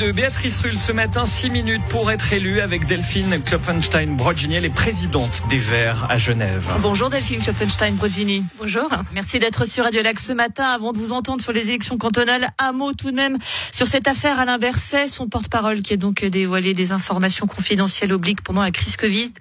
[0.00, 4.74] de Béatrice Rulle ce matin, 6 minutes pour être élue avec Delphine Klopfenstein-Brogini, elle est
[4.74, 6.70] présidente des Verts à Genève.
[6.80, 8.44] Bonjour Delphine Klopfenstein-Brogini.
[8.58, 8.88] Bonjour.
[9.12, 10.64] Merci d'être sur Radio Lac ce matin.
[10.70, 13.36] Avant de vous entendre sur les élections cantonales, un mot tout de même
[13.72, 18.40] sur cette affaire Alain Berset, son porte-parole qui a donc dévoilé des informations confidentielles obliques
[18.40, 19.32] pendant la crise Covid.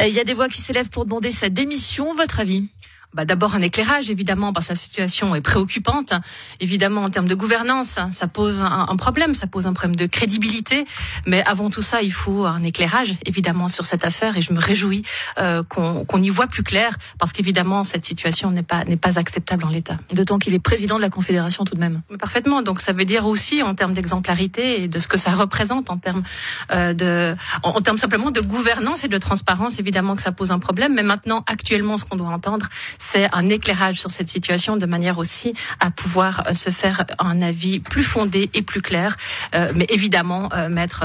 [0.00, 2.14] Euh, il y a des voix qui s'élèvent pour demander sa démission.
[2.14, 2.68] Votre avis?
[3.16, 6.12] Bah D'abord un éclairage, évidemment, parce que la situation est préoccupante.
[6.60, 10.84] Évidemment, en termes de gouvernance, ça pose un, problème, ça pose un problème de crédibilité.
[11.26, 14.36] Mais avant tout ça, il faut un éclairage, évidemment, sur cette affaire.
[14.36, 15.02] Et je me réjouis
[15.38, 19.64] euh, qu'on y voit plus clair, parce qu'évidemment, cette situation n'est pas n'est pas acceptable
[19.64, 19.98] en l'état.
[20.12, 22.02] D'autant qu'il est président de la Confédération tout de même.
[22.10, 22.60] Mais parfaitement.
[22.60, 25.96] Donc ça veut dire aussi, en termes d'exemplarité et de ce que ça représente en
[25.96, 26.22] termes
[26.70, 30.50] euh, de, en, en termes simplement de gouvernance et de transparence, évidemment que ça pose
[30.50, 30.92] un problème.
[30.92, 32.68] Mais maintenant, actuellement, ce qu'on doit entendre,
[33.06, 37.40] c'est un éclairage sur cette situation de manière aussi à pouvoir euh, se faire un
[37.42, 39.16] avis plus fondé et plus clair,
[39.54, 41.04] euh, mais évidemment euh, mettre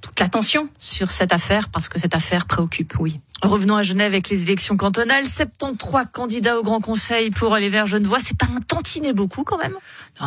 [0.00, 3.20] toute l'attention sur cette affaire parce que cette affaire préoccupe, oui.
[3.42, 5.24] Revenons à Genève avec les élections cantonales.
[5.24, 8.18] 73 candidats au Grand Conseil pour les Verts Genevois.
[8.22, 9.76] C'est pas un tantinet beaucoup quand même?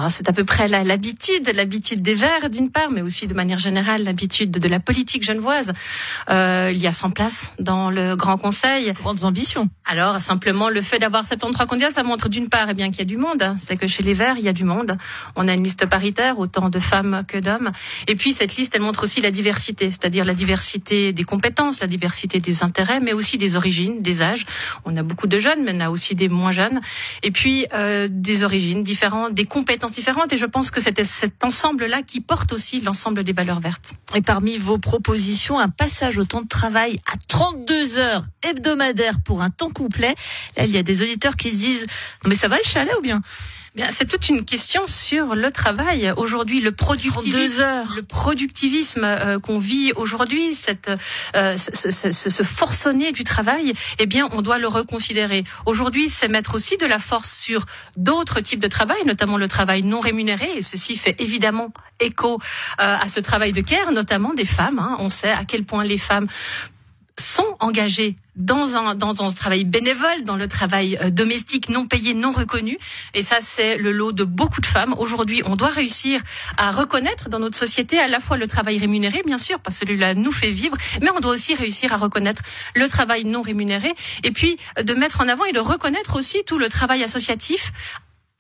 [0.10, 4.04] C'est à peu près l'habitude, l'habitude des Verts d'une part, mais aussi de manière générale
[4.04, 5.72] l'habitude de la politique genevoise.
[6.32, 8.92] Euh, il y a 100 places dans le Grand Conseil.
[8.94, 9.70] Grandes ambitions.
[9.86, 13.02] Alors simplement le fait d'avoir 73 candidats, ça montre d'une part eh bien qu'il y
[13.04, 13.56] a du monde.
[13.60, 14.98] C'est que chez les Verts il y a du monde.
[15.36, 17.72] On a une liste paritaire, autant de femmes que d'hommes.
[18.08, 21.88] Et puis cette liste, elle montre aussi la diversité, c'est-à-dire la diversité des compétences, la
[21.88, 24.46] diversité des intérêts mais aussi des origines, des âges.
[24.86, 26.82] On a beaucoup de jeunes, mais on a aussi des moins jeunes.
[27.22, 30.34] Et puis euh, des origines différentes, des compétences différentes.
[30.34, 33.94] Et je pense que c'est cet ensemble-là qui porte aussi l'ensemble des valeurs vertes.
[34.16, 39.42] Et parmi vos propositions, un passage au temps de travail à 32 heures hebdomadaires pour
[39.42, 40.16] un temps complet.
[40.58, 41.86] Là, il y a des auditeurs qui se disent,
[42.26, 43.22] mais ça va le chalet ou bien?
[43.92, 46.14] C'est toute une question sur le travail.
[46.16, 47.64] Aujourd'hui, le productivisme,
[47.96, 50.92] le productivisme euh, qu'on vit aujourd'hui, cette,
[51.36, 55.44] euh, ce, ce, ce, forçonner du travail, eh bien, on doit le reconsidérer.
[55.66, 57.66] Aujourd'hui, c'est mettre aussi de la force sur
[57.98, 60.52] d'autres types de travail, notamment le travail non rémunéré.
[60.56, 62.40] Et ceci fait évidemment écho
[62.80, 64.78] euh, à ce travail de care, notamment des femmes.
[64.78, 64.98] Hein.
[65.00, 66.28] On sait à quel point les femmes
[67.20, 72.14] sont engagés dans un, dans un travail bénévole, dans le travail euh, domestique non payé,
[72.14, 72.80] non reconnu.
[73.14, 74.96] Et ça, c'est le lot de beaucoup de femmes.
[74.98, 76.22] Aujourd'hui, on doit réussir
[76.58, 79.86] à reconnaître dans notre société à la fois le travail rémunéré, bien sûr, parce que
[79.86, 82.42] celui-là nous fait vivre, mais on doit aussi réussir à reconnaître
[82.76, 83.94] le travail non rémunéré,
[84.24, 87.72] et puis de mettre en avant et de reconnaître aussi tout le travail associatif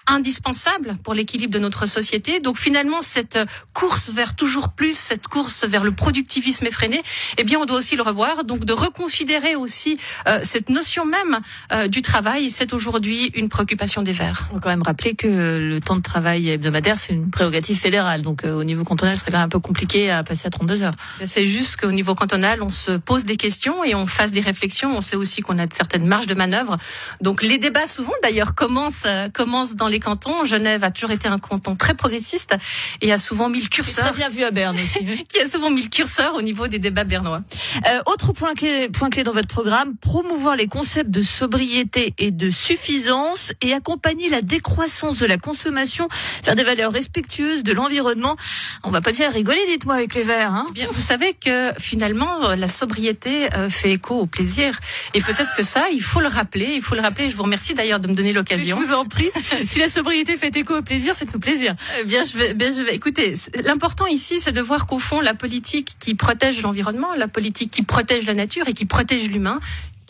[0.07, 2.39] indispensable pour l'équilibre de notre société.
[2.39, 3.39] Donc finalement, cette
[3.73, 7.01] course vers toujours plus, cette course vers le productivisme effréné,
[7.37, 8.43] eh bien, on doit aussi le revoir.
[8.43, 9.97] Donc de reconsidérer aussi
[10.27, 11.39] euh, cette notion même
[11.71, 14.47] euh, du travail, c'est aujourd'hui une préoccupation des Verts.
[14.51, 18.21] On va quand même rappeler que le temps de travail hebdomadaire, c'est une prérogative fédérale.
[18.21, 20.49] Donc euh, au niveau cantonal, ce serait quand même un peu compliqué à passer à
[20.49, 20.95] 32 heures.
[21.25, 24.95] C'est juste qu'au niveau cantonal, on se pose des questions et on fasse des réflexions.
[24.95, 26.77] On sait aussi qu'on a de certaines marges de manœuvre.
[27.21, 30.45] Donc les débats souvent d'ailleurs commencent, commencent dans les cantons.
[30.45, 32.55] Genève a toujours été un canton très progressiste
[33.01, 34.05] et a souvent mis le curseur.
[34.05, 35.05] Très bien vu à Berne aussi.
[35.27, 37.41] qui a souvent mis le curseur au niveau des débats bernois.
[37.87, 42.31] Euh, autre point clé, point clé dans votre programme, promouvoir les concepts de sobriété et
[42.31, 46.07] de suffisance et accompagner la décroissance de la consommation
[46.43, 48.35] vers des valeurs respectueuses de l'environnement.
[48.83, 50.53] On va pas bien rigoler, dites-moi, avec les verts.
[50.53, 54.79] Hein eh bien, vous savez que finalement, la sobriété euh, fait écho au plaisir.
[55.13, 56.73] Et peut-être que ça, il faut le rappeler.
[56.75, 57.29] Il faut le rappeler.
[57.29, 58.79] Je vous remercie d'ailleurs de me donner l'occasion.
[58.81, 59.29] Je vous en prie.
[59.83, 61.75] la sobriété fait écho au plaisir, faites-nous plaisir.
[61.99, 62.95] Eh bien, je vais, bien, je vais.
[62.95, 63.33] Écoutez,
[63.65, 67.83] l'important ici, c'est de voir qu'au fond, la politique qui protège l'environnement, la politique qui
[67.83, 69.59] protège la nature et qui protège l'humain,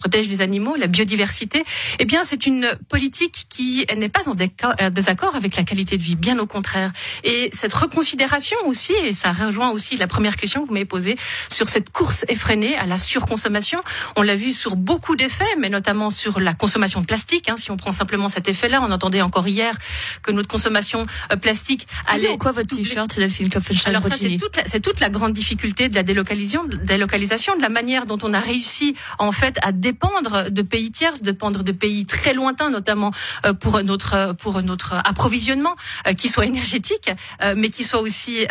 [0.03, 1.63] protège les animaux, la biodiversité,
[1.97, 6.03] eh bien, c'est une politique qui n'est pas en euh, désaccord avec la qualité de
[6.03, 6.91] vie, bien au contraire.
[7.23, 11.15] Et cette reconsidération aussi, et ça rejoint aussi la première question que vous m'avez posée
[11.49, 13.81] sur cette course effrénée à la surconsommation.
[14.17, 17.47] On l'a vu sur beaucoup d'effets, mais notamment sur la consommation de plastique.
[17.47, 19.73] Hein, si on prend simplement cet effet-là, on entendait encore hier
[20.21, 22.27] que notre consommation euh, plastique allait.
[22.27, 23.49] En quoi votre t-shirt, Delphine
[23.85, 27.61] Alors ça, c'est toute, la, toute la grande difficulté de la délocalisation, de, délocalisation, de
[27.61, 31.71] la manière dont on a réussi en fait à dépendre de pays tiers, dépendre de
[31.71, 33.11] pays très lointains, notamment
[33.45, 35.75] euh, pour notre pour notre approvisionnement,
[36.07, 37.11] euh, qui soit énergétique,
[37.43, 38.47] euh, mais qui soit aussi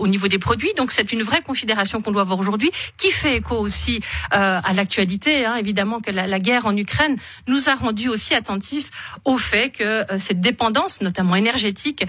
[0.00, 0.72] au niveau des produits.
[0.76, 4.00] Donc c'est une vraie considération qu'on doit avoir aujourd'hui, qui fait écho aussi
[4.30, 5.44] à l'actualité.
[5.44, 7.16] Hein, évidemment que la, la, guerre en Ukraine
[7.46, 8.90] nous a rendu aussi attentifs
[9.24, 12.04] au fait que cette dépendance, notamment énergétique,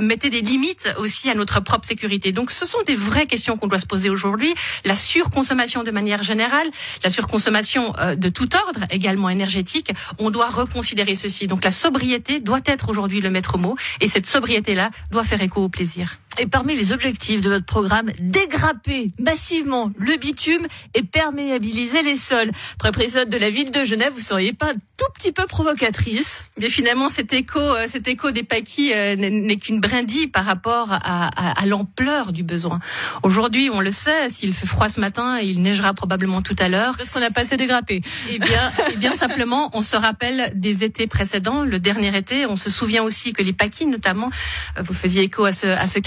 [0.00, 2.32] mettait des limites aussi à notre propre sécurité.
[2.32, 4.54] Donc ce sont des vraies questions qu'on doit se poser aujourd'hui.
[4.84, 6.68] La surconsommation de manière générale,
[7.02, 7.92] la surconsommation
[8.28, 11.46] tout ordre, également énergétique, on doit reconsidérer ceci.
[11.46, 15.62] Donc la sobriété doit être aujourd'hui le maître mot et cette sobriété-là doit faire écho
[15.62, 16.18] au plaisir.
[16.38, 22.50] Et parmi les objectifs de votre programme, dégrapper massivement le bitume et perméabiliser les sols.
[22.82, 26.68] Après de la ville de Genève, vous seriez pas un tout petit peu provocatrice Mais
[26.68, 31.60] finalement, cet écho, euh, cet écho des paquis euh, n'est qu'une brindille par rapport à,
[31.60, 32.80] à, l'ampleur du besoin.
[33.22, 36.96] Aujourd'hui, on le sait, s'il fait froid ce matin, il neigera probablement tout à l'heure.
[36.96, 38.00] Parce qu'on a passé dégrappé.
[38.30, 42.46] Eh bien, eh bien simplement, on se rappelle des étés précédents, le dernier été.
[42.46, 44.30] On se souvient aussi que les paquis, notamment,
[44.78, 45.98] euh, vous faisiez écho à ce, à ce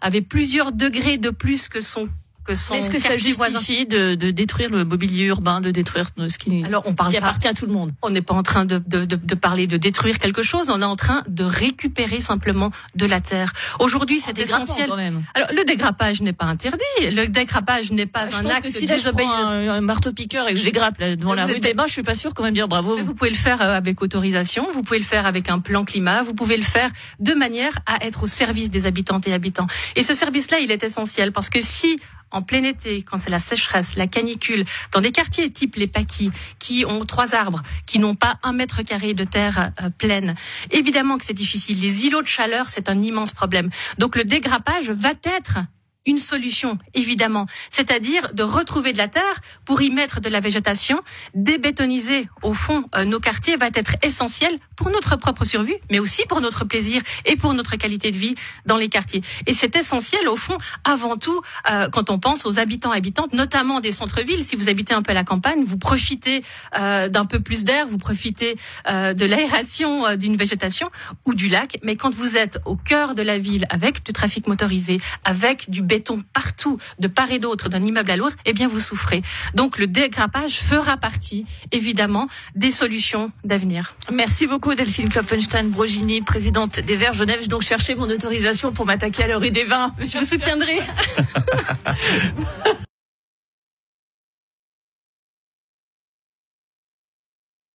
[0.00, 2.08] avaient plusieurs degrés de plus que son
[2.52, 6.82] est-ce que ça justifie de, de, détruire le mobilier urbain, de détruire ce qui, Alors,
[6.86, 9.04] on parle qui appartient à tout le monde On n'est pas en train de, de,
[9.04, 13.20] de, parler de détruire quelque chose, on est en train de récupérer simplement de la
[13.20, 13.52] terre.
[13.80, 14.88] Aujourd'hui, c'est essentiel.
[14.88, 15.22] Quand même.
[15.34, 16.84] Alors, le dégrappage n'est pas interdit.
[17.00, 20.64] Le dégrappage n'est pas ah, un acte si Un, un, marteau piqueur et que je
[20.64, 22.96] dégrappe là, devant la rue des Bains, je suis pas sûr quand même dire bravo.
[23.02, 26.22] Vous pouvez le faire euh, avec autorisation, vous pouvez le faire avec un plan climat,
[26.22, 26.90] vous pouvez le faire
[27.20, 29.66] de manière à être au service des habitantes et habitants.
[29.96, 31.98] Et ce service-là, il est essentiel parce que si
[32.34, 36.30] en plein été, quand c'est la sécheresse, la canicule, dans des quartiers type les Paquis,
[36.58, 40.34] qui ont trois arbres, qui n'ont pas un mètre carré de terre euh, pleine,
[40.70, 41.80] évidemment que c'est difficile.
[41.80, 43.70] Les îlots de chaleur, c'est un immense problème.
[43.98, 45.58] Donc le dégrappage va être
[46.06, 51.00] une solution, évidemment, c'est-à-dire de retrouver de la terre pour y mettre de la végétation,
[51.34, 56.22] débétoniser au fond euh, nos quartiers va être essentiel pour notre propre survie, mais aussi
[56.28, 58.34] pour notre plaisir et pour notre qualité de vie
[58.66, 59.22] dans les quartiers.
[59.46, 61.40] Et c'est essentiel au fond, avant tout,
[61.70, 64.44] euh, quand on pense aux habitants habitantes, notamment des centres-villes.
[64.44, 66.44] Si vous habitez un peu à la campagne, vous profitez
[66.78, 70.90] euh, d'un peu plus d'air, vous profitez de l'aération d'une végétation
[71.24, 74.46] ou du lac, mais quand vous êtes au cœur de la ville avec du trafic
[74.46, 78.66] motorisé, avec du béton partout, de part et d'autre, d'un immeuble à l'autre, eh bien
[78.66, 79.22] vous souffrez.
[79.54, 82.26] Donc le dégrappage fera partie, évidemment,
[82.56, 83.94] des solutions d'avenir.
[84.10, 87.38] Merci beaucoup Delphine Klopfenstein-Brogini, présidente des Verts Genève.
[87.42, 89.94] Je donc chercher mon autorisation pour m'attaquer à la rue des Vins.
[90.00, 90.80] Je vous soutiendrai.